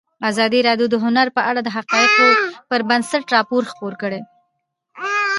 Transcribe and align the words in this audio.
ازادي 0.29 0.59
راډیو 0.67 0.87
د 0.91 0.95
هنر 1.05 1.27
په 1.37 1.41
اړه 1.49 1.61
د 1.63 1.69
حقایقو 1.75 2.27
پر 2.69 2.79
بنسټ 2.89 3.25
راپور 3.35 3.63
خپور 3.71 3.93
کړی. 4.01 4.21